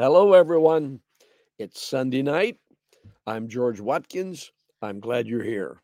[0.00, 1.00] Hello, everyone.
[1.58, 2.58] It's Sunday night.
[3.26, 4.52] I'm George Watkins.
[4.80, 5.82] I'm glad you're here.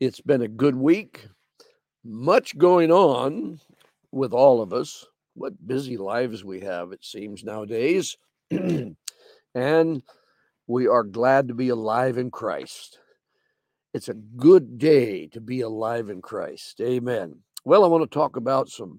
[0.00, 1.26] It's been a good week,
[2.02, 3.60] much going on
[4.10, 5.06] with all of us.
[5.34, 8.16] What busy lives we have, it seems nowadays.
[9.54, 10.02] and
[10.66, 13.00] we are glad to be alive in Christ.
[13.92, 16.80] It's a good day to be alive in Christ.
[16.80, 17.40] Amen.
[17.66, 18.98] Well, I want to talk about some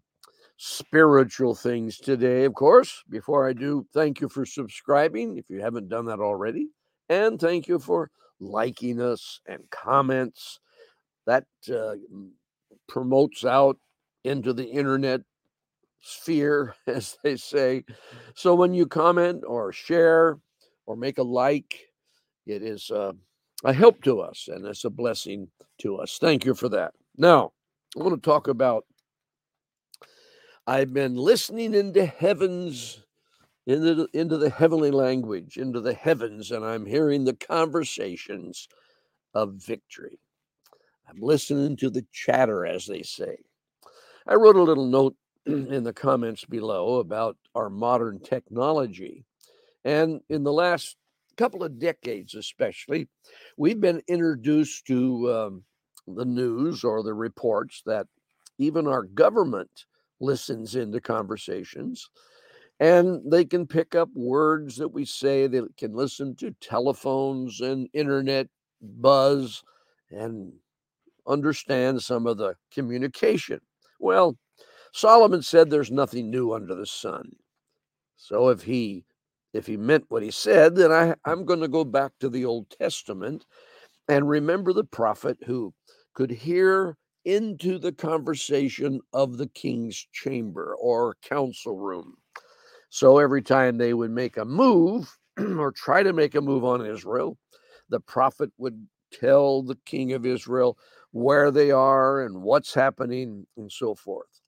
[0.66, 3.04] spiritual things today, of course.
[3.10, 6.70] Before I do, thank you for subscribing if you haven't done that already.
[7.10, 10.62] And thank you for liking us and comments.
[11.26, 11.96] That uh,
[12.88, 13.78] promotes out
[14.24, 15.20] into the internet
[16.00, 17.84] sphere, as they say.
[18.36, 20.40] So when you comment or share
[20.86, 21.78] or make a like,
[22.46, 23.12] it is uh,
[23.66, 25.50] a help to us and it's a blessing
[25.82, 26.20] to us.
[26.20, 26.94] Thank you for that.
[27.18, 27.52] Now,
[27.98, 28.86] I want to talk about
[30.66, 33.02] I've been listening into heavens,
[33.68, 38.70] into the, into the heavenly language, into the heavens, and I'm hearing the conversations
[39.34, 40.20] of victory.
[41.10, 43.38] I'm listening to the chatter, as they say.
[44.26, 49.26] I wrote a little note in the comments below about our modern technology.
[49.84, 50.96] And in the last
[51.36, 53.10] couple of decades, especially,
[53.58, 55.64] we've been introduced to um,
[56.08, 58.08] the news or the reports that
[58.58, 59.86] even our government
[60.24, 62.10] listens into conversations
[62.80, 67.90] and they can pick up words that we say they can listen to telephones and
[67.94, 68.48] internet
[68.82, 69.64] buzz
[70.10, 70.52] and
[71.28, 73.60] understand some of the communication.
[74.00, 74.38] Well
[74.94, 77.32] solomon said there's nothing new under the sun.
[78.16, 79.06] So if he
[79.54, 82.46] if he meant what he said then i i'm going to go back to the
[82.46, 83.46] old testament
[84.08, 85.74] and remember the prophet who
[86.14, 92.16] could hear into the conversation of the king's chamber or council room.
[92.90, 96.86] So every time they would make a move or try to make a move on
[96.86, 97.38] Israel,
[97.90, 100.78] the prophet would tell the king of Israel
[101.12, 104.42] where they are and what's happening and so forth.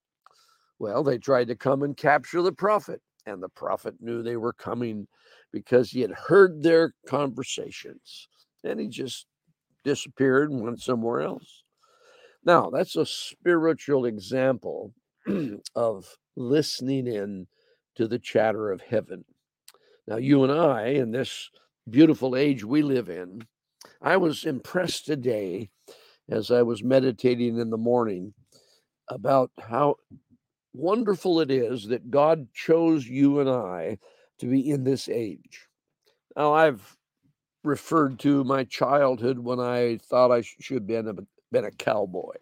[0.79, 4.53] Well, they tried to come and capture the prophet, and the prophet knew they were
[4.53, 5.07] coming
[5.51, 8.27] because he had heard their conversations
[8.63, 9.27] and he just
[9.83, 11.64] disappeared and went somewhere else.
[12.45, 14.93] Now, that's a spiritual example
[15.75, 17.47] of listening in
[17.95, 19.25] to the chatter of heaven.
[20.07, 21.49] Now, you and I, in this
[21.89, 23.47] beautiful age we live in,
[24.01, 25.71] I was impressed today
[26.29, 28.33] as I was meditating in the morning
[29.09, 29.95] about how
[30.73, 33.97] wonderful it is that God chose you and I
[34.39, 35.67] to be in this age.
[36.35, 36.97] Now, I've
[37.63, 41.07] referred to my childhood when I thought I should have been
[41.55, 42.35] been a cowboy.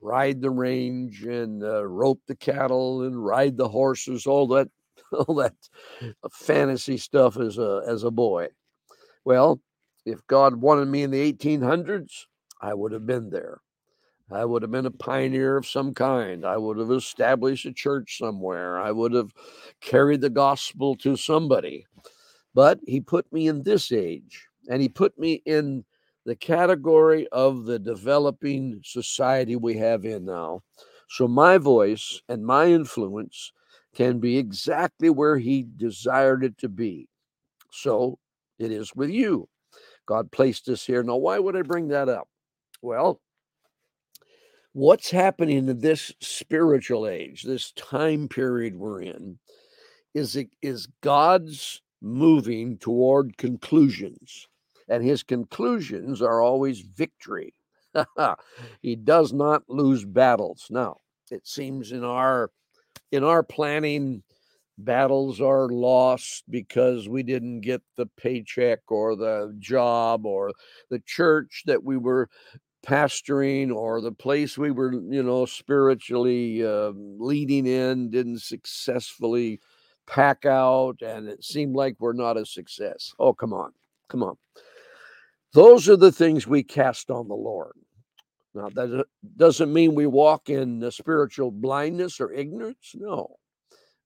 [0.00, 4.68] Ride the range and uh, rope the cattle and ride the horses, all that,
[5.12, 5.54] all that
[6.32, 8.48] fantasy stuff as a as a boy.
[9.26, 9.60] Well,
[10.06, 12.24] if God wanted me in the 1800s,
[12.62, 13.60] I would have been there.
[14.30, 16.46] I would have been a pioneer of some kind.
[16.46, 18.80] I would have established a church somewhere.
[18.80, 19.34] I would have
[19.82, 21.84] carried the gospel to somebody.
[22.54, 25.84] But he put me in this age, and he put me in
[26.24, 30.62] the category of the developing society we have in now.
[31.08, 33.52] So my voice and my influence
[33.94, 37.08] can be exactly where he desired it to be.
[37.70, 38.18] So
[38.58, 39.48] it is with you.
[40.06, 41.02] God placed us here.
[41.02, 42.28] Now, why would I bring that up?
[42.80, 43.20] Well,
[44.72, 49.38] what's happening in this spiritual age, this time period we're in,
[50.14, 54.48] is, it, is God's moving toward conclusions
[54.88, 57.54] and his conclusions are always victory.
[58.82, 60.66] he does not lose battles.
[60.70, 60.96] Now,
[61.30, 62.50] it seems in our
[63.10, 64.22] in our planning
[64.78, 70.50] battles are lost because we didn't get the paycheck or the job or
[70.90, 72.28] the church that we were
[72.86, 79.60] pastoring or the place we were you know spiritually uh, leading in didn't successfully
[80.08, 83.70] pack out and it seemed like we're not a success oh come on
[84.08, 84.36] come on
[85.54, 87.72] those are the things we cast on the Lord.
[88.54, 89.06] Now, that
[89.36, 92.92] doesn't mean we walk in spiritual blindness or ignorance.
[92.94, 93.36] No.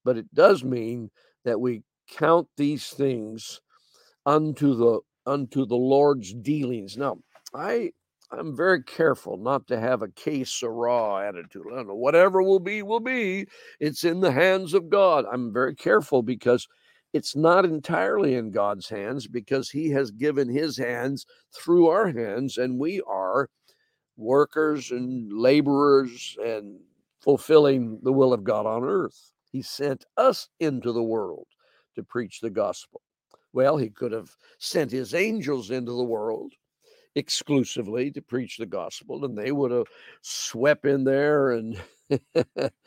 [0.04, 1.10] But it does mean
[1.44, 3.60] that we count these things
[4.24, 6.96] unto the unto the Lord's dealings.
[6.96, 7.18] Now,
[7.52, 7.90] I
[8.30, 11.62] I'm very careful not to have a case or raw attitude.
[11.72, 13.46] I don't know, whatever will be, will be.
[13.80, 15.24] It's in the hands of God.
[15.32, 16.66] I'm very careful because
[17.16, 22.58] it's not entirely in God's hands because He has given His hands through our hands,
[22.58, 23.48] and we are
[24.16, 26.78] workers and laborers and
[27.20, 29.32] fulfilling the will of God on earth.
[29.50, 31.46] He sent us into the world
[31.94, 33.00] to preach the gospel.
[33.52, 36.52] Well, he could have sent his angels into the world
[37.14, 39.86] exclusively to preach the gospel, and they would have
[40.20, 41.80] swept in there and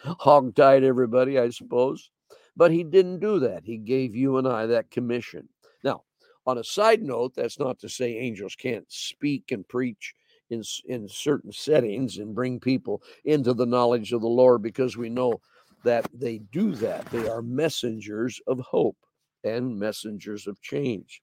[0.03, 2.11] hog-tied everybody, I suppose.
[2.55, 3.63] But he didn't do that.
[3.63, 5.49] He gave you and I that commission.
[5.83, 6.03] Now,
[6.45, 10.13] on a side note, that's not to say angels can't speak and preach
[10.49, 15.09] in, in certain settings and bring people into the knowledge of the Lord because we
[15.09, 15.39] know
[15.83, 17.05] that they do that.
[17.07, 18.97] They are messengers of hope
[19.43, 21.21] and messengers of change.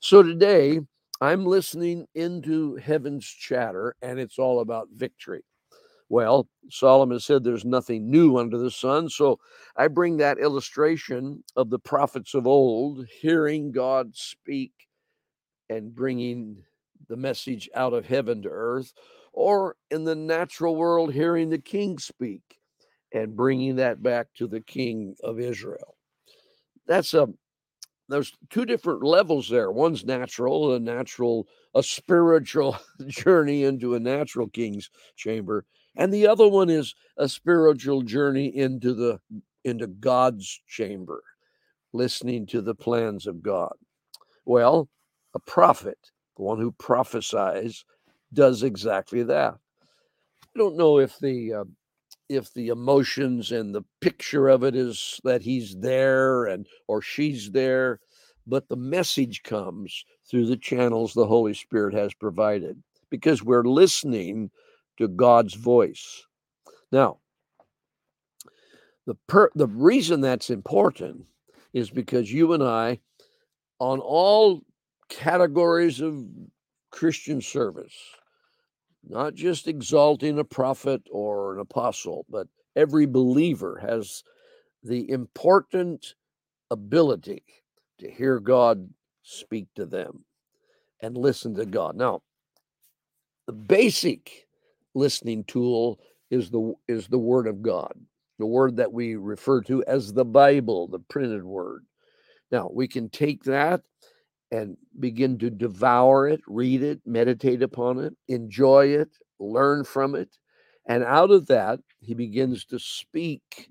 [0.00, 0.80] So today,
[1.20, 5.42] I'm listening into heaven's chatter, and it's all about victory.
[6.08, 9.08] Well, Solomon said there's nothing new under the sun.
[9.10, 9.38] So
[9.76, 14.72] I bring that illustration of the prophets of old hearing God speak
[15.68, 16.62] and bringing
[17.08, 18.92] the message out of heaven to earth,
[19.32, 22.42] or in the natural world, hearing the king speak
[23.12, 25.96] and bringing that back to the king of Israel.
[26.86, 27.28] That's a
[28.08, 29.70] there's two different levels there.
[29.70, 32.78] One's natural, a natural, a spiritual
[33.08, 35.64] journey into a natural king's chamber,
[35.98, 39.20] and the other one is a spiritual journey into the
[39.64, 41.22] into God's chamber,
[41.92, 43.74] listening to the plans of God.
[44.46, 44.88] Well,
[45.34, 45.98] a prophet,
[46.36, 47.84] the one who prophesies,
[48.32, 49.56] does exactly that.
[50.42, 51.64] I don't know if the uh,
[52.28, 57.50] if the emotions and the picture of it is that he's there and or she's
[57.50, 58.00] there
[58.46, 64.50] but the message comes through the channels the holy spirit has provided because we're listening
[64.98, 66.26] to god's voice
[66.92, 67.18] now
[69.06, 71.24] the per, the reason that's important
[71.72, 72.98] is because you and i
[73.78, 74.62] on all
[75.08, 76.24] categories of
[76.90, 77.94] christian service
[79.08, 84.22] not just exalting a prophet or an apostle, but every believer has
[84.82, 86.14] the important
[86.70, 87.42] ability
[87.98, 88.90] to hear God
[89.22, 90.24] speak to them
[91.00, 91.96] and listen to God.
[91.96, 92.22] Now,
[93.46, 94.47] the basic
[94.98, 95.98] listening tool
[96.30, 97.92] is the is the word of God,
[98.38, 101.84] the word that we refer to as the Bible, the printed word.
[102.50, 103.82] Now, we can take that
[104.50, 110.36] and begin to devour it, read it, meditate upon it, enjoy it, learn from it.
[110.86, 113.68] And out of that, he begins to speak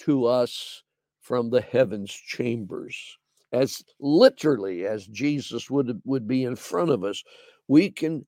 [0.00, 0.82] to us
[1.20, 3.16] from the heavens chambers.
[3.52, 7.22] As literally as Jesus would, would be in front of us,
[7.66, 8.26] we can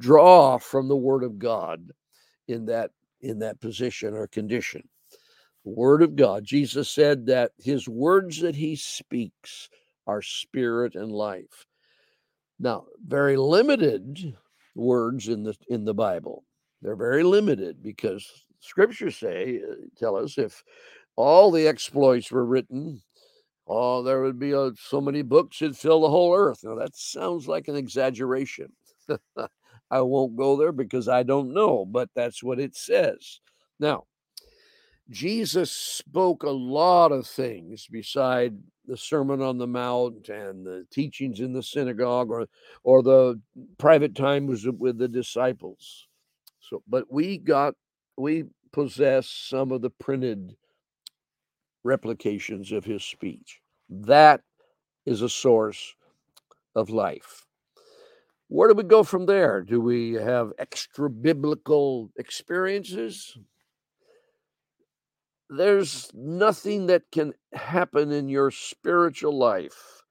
[0.00, 1.92] draw from the word of God
[2.48, 4.82] in that in that position or condition.
[5.64, 6.42] The word of God.
[6.42, 9.68] Jesus said that his words that he speaks
[10.06, 11.66] are spirit and life.
[12.58, 14.36] Now, very limited
[14.74, 16.44] words in the in the Bible.
[16.82, 18.26] They're very limited because
[18.58, 20.64] scriptures say uh, tell us if
[21.16, 23.02] all the exploits were written,
[23.66, 26.60] oh, there would be a, uh, so many books it'd fill the whole earth.
[26.64, 28.72] Now that sounds like an exaggeration.
[29.90, 33.40] I won't go there because I don't know, but that's what it says.
[33.78, 34.04] Now,
[35.10, 38.56] Jesus spoke a lot of things beside
[38.86, 42.46] the Sermon on the Mount and the teachings in the synagogue or
[42.84, 43.40] or the
[43.78, 46.06] private time was with the disciples.
[46.60, 47.74] So but we got
[48.16, 50.54] we possess some of the printed
[51.82, 53.60] replications of his speech.
[53.88, 54.42] That
[55.06, 55.94] is a source
[56.76, 57.46] of life.
[58.50, 59.62] Where do we go from there?
[59.62, 63.38] Do we have extra biblical experiences?
[65.50, 70.04] there's nothing that can happen in your spiritual life.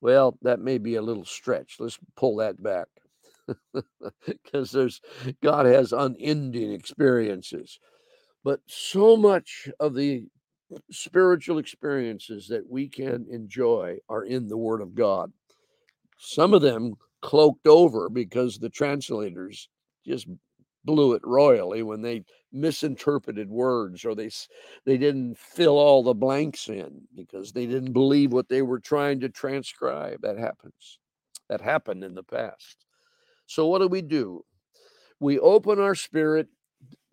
[0.00, 1.76] Well, that may be a little stretch.
[1.78, 2.88] Let's pull that back.
[4.26, 5.00] Because there's
[5.42, 7.78] God has unending experiences.
[8.44, 10.26] But so much of the
[10.90, 15.32] spiritual experiences that we can enjoy are in the Word of God.
[16.18, 19.68] Some of them cloaked over because the translators
[20.06, 20.26] just
[20.84, 24.28] blew it royally when they misinterpreted words or they
[24.84, 29.20] they didn't fill all the blanks in because they didn't believe what they were trying
[29.20, 30.20] to transcribe.
[30.22, 30.98] That happens.
[31.48, 32.84] That happened in the past.
[33.46, 34.44] So what do we do?
[35.20, 36.48] We open our spirit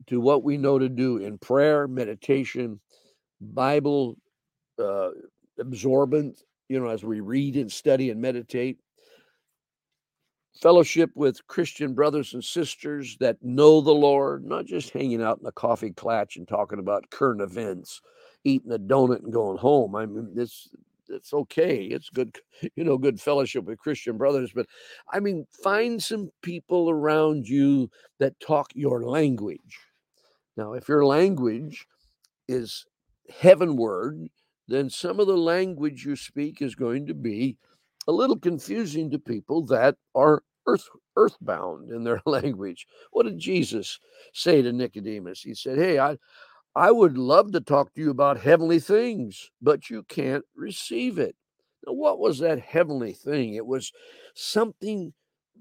[0.08, 2.80] to what we know to do in prayer meditation
[3.42, 4.18] bible
[4.80, 5.10] uh,
[5.60, 8.80] absorbent you know as we read and study and meditate
[10.62, 15.48] fellowship with Christian brothers and sisters that know the Lord, not just hanging out in
[15.48, 18.01] a coffee klatch and talking about current events,
[18.44, 19.96] eating a donut and going home.
[19.96, 20.70] I mean, it's
[21.08, 21.84] it's okay.
[21.86, 22.38] It's good,
[22.75, 24.51] you know, good fellowship with Christian brothers.
[24.54, 24.68] But
[25.12, 27.89] I mean, find some people around you
[28.20, 29.80] that talk your language.
[30.58, 31.88] Now, if your language
[32.48, 32.86] is
[33.39, 34.28] heavenward,
[34.68, 37.58] then some of the language you speak is going to be
[38.08, 42.88] a little confusing to people that are earth earthbound in their language.
[43.12, 44.00] What did Jesus
[44.34, 45.42] say to Nicodemus?
[45.42, 46.18] He said, "Hey, I
[46.76, 51.36] I would love to talk to you about heavenly things, but you can't receive it."
[51.86, 53.56] Now, what was that heavenly thing?
[53.56, 53.92] It was
[54.36, 55.14] something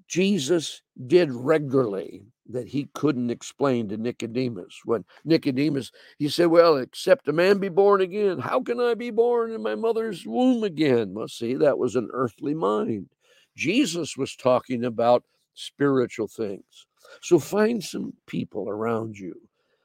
[0.08, 4.80] Jesus did regularly that he couldn't explain to Nicodemus.
[4.84, 9.10] When Nicodemus, he said, Well, except a man be born again, how can I be
[9.10, 11.12] born in my mother's womb again?
[11.14, 13.10] Well, see, that was an earthly mind.
[13.58, 15.24] Jesus was talking about
[15.54, 16.86] spiritual things.
[17.20, 19.34] So find some people around you,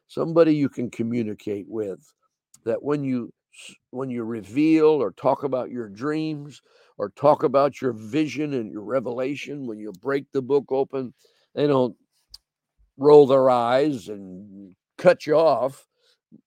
[0.07, 1.99] somebody you can communicate with,
[2.65, 3.33] that when you
[3.91, 6.61] when you reveal or talk about your dreams
[6.97, 11.13] or talk about your vision and your revelation, when you break the book open,
[11.55, 11.95] they don't
[12.97, 15.87] roll their eyes and cut you off,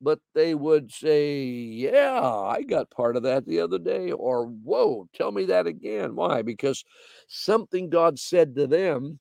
[0.00, 5.08] but they would say, Yeah, I got part of that the other day, or Whoa,
[5.14, 6.14] tell me that again.
[6.16, 6.42] Why?
[6.42, 6.84] Because
[7.28, 9.18] something God said to them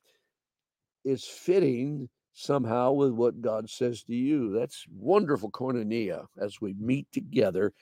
[1.04, 4.52] is fitting somehow with what God says to you.
[4.52, 7.74] That's wonderful koinonia as we meet together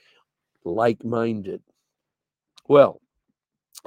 [0.64, 1.62] like minded.
[2.68, 3.02] Well,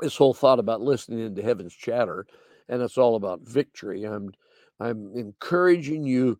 [0.00, 2.26] this whole thought about listening into heaven's chatter,
[2.68, 4.04] and it's all about victory.
[4.04, 4.32] I'm
[4.78, 6.38] I'm encouraging you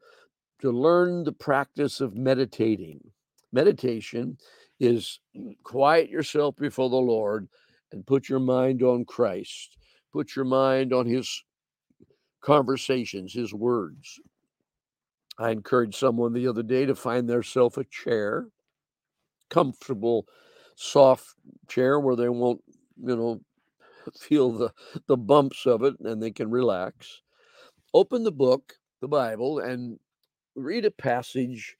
[0.61, 3.01] to learn the practice of meditating.
[3.53, 4.39] Meditation
[4.81, 7.49] is mm, quiet yourself before the Lord
[7.93, 9.77] and put your mind on Christ.
[10.13, 11.43] Put your mind on his
[12.41, 14.21] conversations, his words.
[15.39, 18.47] I encouraged someone the other day to find themselves a chair,
[19.51, 20.27] comfortable,
[20.77, 21.35] soft
[21.69, 22.63] chair where they won't,
[23.03, 23.41] you know,
[24.19, 24.73] feel the,
[25.07, 27.23] the bumps of it and they can relax.
[27.93, 29.99] Open the book, the Bible, and
[30.57, 31.77] read a passage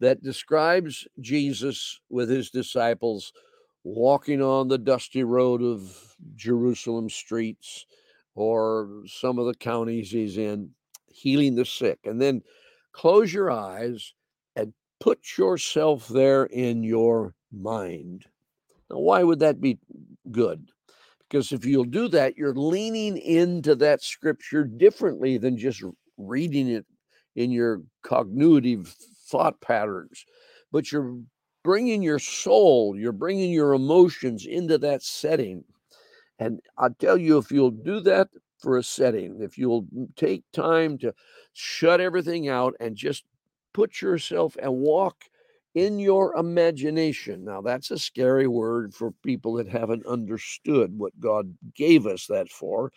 [0.00, 3.32] that describes Jesus with his disciples
[3.84, 7.86] walking on the dusty road of Jerusalem streets
[8.34, 10.70] or some of the counties he's in,
[11.12, 11.98] healing the sick.
[12.04, 12.42] And then
[12.92, 14.14] close your eyes
[14.54, 18.26] and put yourself there in your mind.
[18.90, 19.78] Now, why would that be
[20.30, 20.68] good?
[21.28, 25.82] Because if you'll do that, you're leaning into that scripture differently than just
[26.16, 26.86] reading it
[27.36, 28.94] in your cognitive
[29.26, 30.24] thought patterns,
[30.72, 31.18] but you're
[31.62, 35.64] bringing your soul, you're bringing your emotions into that setting.
[36.38, 40.98] And I tell you, if you'll do that for a setting, if you'll take time
[40.98, 41.14] to
[41.52, 43.24] shut everything out and just
[43.72, 45.24] put yourself and walk
[45.74, 47.44] in your imagination.
[47.44, 52.50] Now, that's a scary word for people that haven't understood what God gave us that
[52.50, 52.92] for.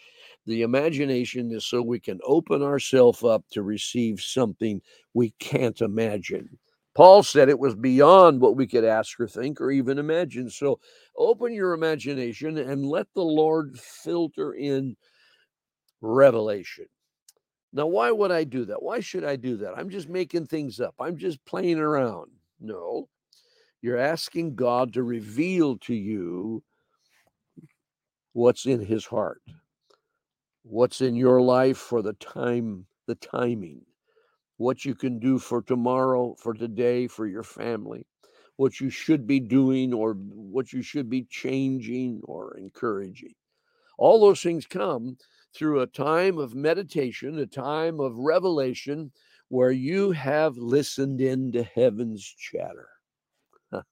[0.46, 4.82] The imagination is so we can open ourselves up to receive something
[5.14, 6.58] we can't imagine.
[6.94, 10.50] Paul said it was beyond what we could ask or think or even imagine.
[10.50, 10.80] So
[11.16, 14.98] open your imagination and let the Lord filter in
[16.02, 16.86] revelation.
[17.74, 18.82] Now, why would I do that?
[18.84, 19.78] Why should I do that?
[19.78, 20.96] I'm just making things up.
[21.00, 22.32] I'm just playing around.
[22.62, 23.10] No,
[23.82, 26.64] you're asking God to reveal to you
[28.34, 29.42] what's in his heart,
[30.64, 33.82] what's in your life for the time, the timing,
[34.58, 38.06] what you can do for tomorrow, for today, for your family,
[38.58, 43.34] what you should be doing or what you should be changing or encouraging.
[43.98, 45.18] All those things come
[45.56, 49.12] through a time of meditation, a time of revelation
[49.52, 52.88] where you have listened into heaven's chatter.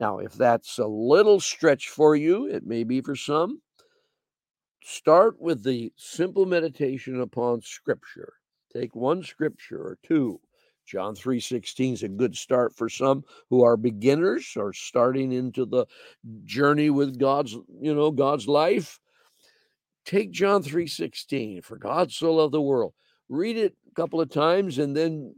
[0.00, 3.60] now, if that's a little stretch for you, it may be for some.
[4.84, 8.34] Start with the simple meditation upon scripture.
[8.72, 10.40] Take one scripture or two.
[10.86, 15.86] John 3:16 is a good start for some who are beginners or starting into the
[16.44, 19.00] journey with God's, you know, God's life.
[20.04, 22.94] Take John 3:16, for God so loved the world
[23.28, 25.34] read it a couple of times and then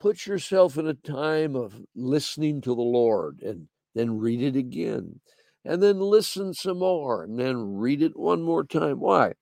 [0.00, 5.20] put yourself in a time of listening to the Lord and then read it again
[5.64, 9.00] and then listen some more and then read it one more time.
[9.00, 9.32] Why?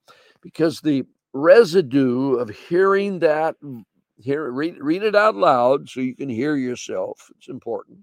[0.41, 3.57] Because the residue of hearing that
[4.17, 7.31] hear read, read it out loud so you can hear yourself.
[7.37, 7.99] It's important.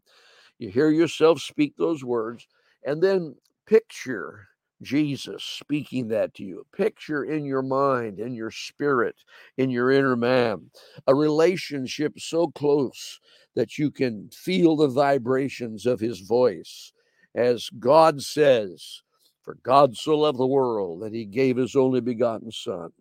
[0.60, 2.48] You hear yourself speak those words
[2.86, 4.48] and then picture
[4.82, 6.66] Jesus speaking that to you.
[6.76, 9.16] Picture in your mind, in your spirit,
[9.58, 10.72] in your inner man,
[11.08, 13.20] a relationship so close
[13.56, 16.94] that you can feel the vibrations of his voice.
[17.36, 19.02] As God says,
[19.42, 22.92] For God so loved the world that he gave his only begotten Son,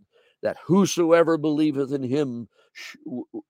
[0.42, 2.48] that whosoever believeth in him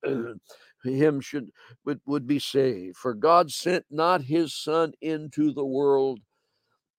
[0.85, 1.51] him should
[1.85, 2.97] would, would be saved.
[2.97, 6.21] For God sent not his son into the world,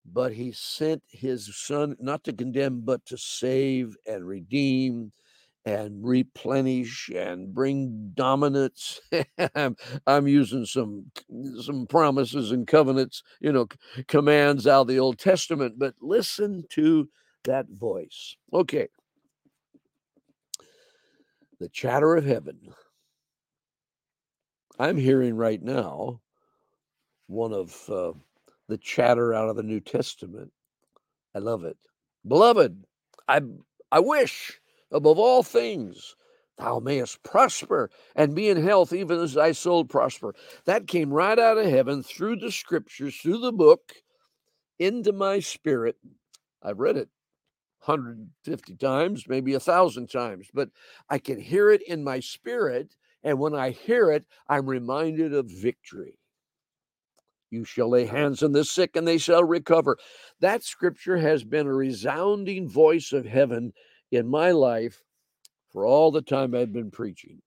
[0.05, 5.11] but he sent his son not to condemn, but to save and redeem
[5.65, 8.99] and replenish and bring dominance.
[9.55, 9.75] I'm,
[10.07, 11.11] I'm using some
[11.61, 16.65] some promises and covenants, you know, c- commands out of the Old Testament, but listen
[16.69, 17.07] to
[17.43, 18.35] that voice.
[18.51, 18.87] Okay.
[21.59, 22.57] The chatter of heaven.
[24.79, 26.21] I'm hearing right now
[27.27, 28.13] one of uh,
[28.71, 30.51] the chatter out of the New Testament.
[31.35, 31.77] I love it.
[32.25, 32.85] Beloved,
[33.27, 33.41] I
[33.91, 34.61] I wish
[34.91, 36.15] above all things
[36.57, 40.33] thou mayest prosper and be in health even as thy soul prosper.
[40.65, 43.93] That came right out of heaven through the scriptures, through the book,
[44.79, 45.97] into my spirit.
[46.63, 47.09] I've read it
[47.83, 50.69] 150 times, maybe a thousand times, but
[51.09, 52.95] I can hear it in my spirit.
[53.21, 56.20] And when I hear it, I'm reminded of victory.
[57.51, 59.97] You shall lay hands on the sick and they shall recover.
[60.39, 63.73] That scripture has been a resounding voice of heaven
[64.09, 65.03] in my life
[65.69, 67.41] for all the time I've been preaching.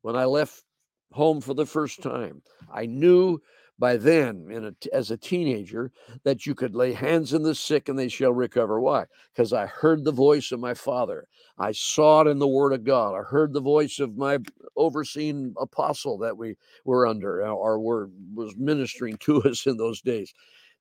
[0.00, 0.64] When I left
[1.12, 3.40] home for the first time, I knew
[3.78, 5.92] by then, a, as a teenager,
[6.24, 8.80] that you could lay hands on the sick and they shall recover.
[8.80, 9.04] Why?
[9.34, 11.26] Because I heard the voice of my father.
[11.58, 13.14] I saw it in the Word of God.
[13.14, 14.38] I heard the voice of my
[14.76, 20.00] overseeing apostle that we were under, uh, or were was ministering to us in those
[20.00, 20.32] days.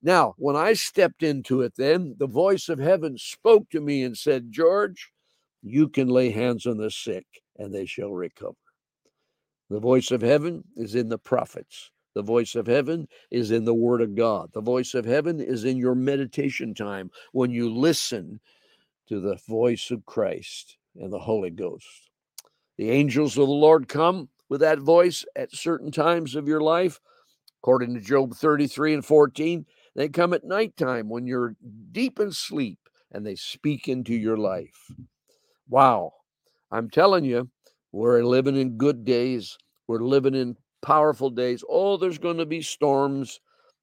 [0.02, 4.18] Now, when I stepped into it, then the voice of heaven spoke to me and
[4.18, 5.12] said, George,
[5.64, 7.26] you can lay hands on the sick
[7.58, 8.56] and they shall recover.
[9.70, 11.92] The voice of heaven is in the prophets.
[12.16, 14.50] The voice of heaven is in the Word of God.
[14.54, 18.40] The voice of heaven is in your meditation time when you listen
[19.10, 22.10] to the voice of Christ and the Holy Ghost.
[22.78, 27.00] The angels of the Lord come with that voice at certain times of your life.
[27.62, 31.56] According to Job 33 and 14, they come at nighttime when you're
[31.92, 32.80] deep in sleep
[33.12, 34.92] and they speak into your life.
[35.68, 36.14] Wow.
[36.72, 37.50] I'm telling you,
[37.92, 39.58] we're living in good days.
[39.88, 41.64] We're living in powerful days.
[41.68, 43.40] Oh, there's going to be storms.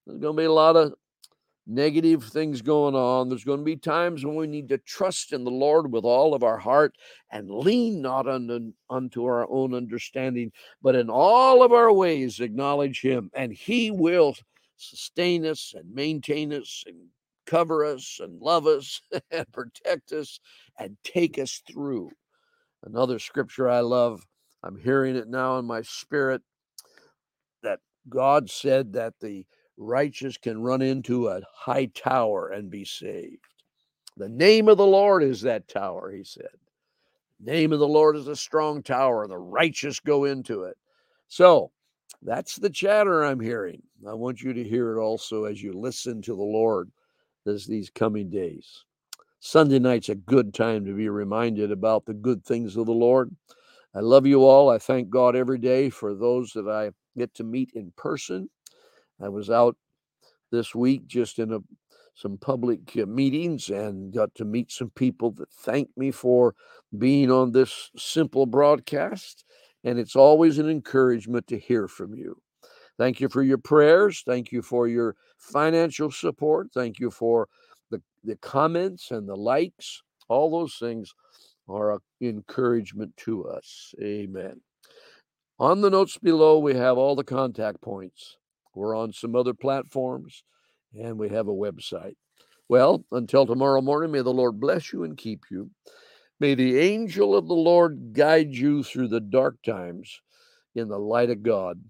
[0.07, 0.95] There's going to be a lot of
[1.67, 3.29] negative things going on.
[3.29, 6.33] There's going to be times when we need to trust in the Lord with all
[6.33, 6.97] of our heart
[7.31, 13.01] and lean not unto, unto our own understanding, but in all of our ways acknowledge
[13.01, 14.35] Him, and He will
[14.77, 16.97] sustain us and maintain us and
[17.47, 19.01] cover us and love us
[19.33, 20.39] and protect us
[20.79, 22.11] and take us through.
[22.85, 24.25] Another scripture I love,
[24.63, 26.43] I'm hearing it now in my spirit
[28.09, 33.47] God said that the righteous can run into a high tower and be saved.
[34.17, 36.49] The name of the Lord is that tower, he said.
[37.41, 40.77] The Name of the Lord is a strong tower, and the righteous go into it.
[41.29, 41.73] So
[42.23, 43.83] that's the chatter I'm hearing.
[44.09, 46.91] I want you to hear it also as you listen to the Lord
[47.47, 48.85] as these coming days.
[49.41, 53.35] Sunday night's a good time to be reminded about the good things of the Lord.
[53.95, 54.71] I love you all.
[54.71, 58.51] I thank God every day for those that I get to meet in person.
[59.21, 59.77] I was out
[60.51, 61.61] this week just in a
[62.15, 66.55] some public uh, meetings and got to meet some people that thanked me for
[66.99, 69.45] being on this simple broadcast.
[69.85, 72.37] And it's always an encouragement to hear from you.
[72.99, 74.23] Thank you for your prayers.
[74.27, 76.69] Thank you for your financial support.
[76.75, 77.49] Thank you for
[77.91, 80.03] the, the comments and the likes.
[80.29, 81.13] All those things
[81.69, 83.95] are an encouragement to us.
[84.01, 84.61] Amen.
[85.63, 88.37] On the notes below, we have all the contact points.
[88.75, 90.43] We're on some other platforms
[90.93, 92.17] and we have a website.
[92.69, 95.71] Well, until tomorrow morning, may the Lord bless you and keep you.
[96.41, 100.21] May the angel of the Lord guide you through the dark times
[100.75, 101.81] in the light of God.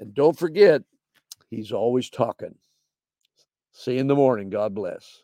[0.00, 0.82] And don't forget,
[1.48, 2.56] He's always talking.
[3.70, 4.50] See you in the morning.
[4.50, 5.22] God bless.